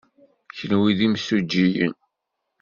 Kenwi 0.55 0.91
d 0.97 0.99
imsujjiyen? 1.05 1.93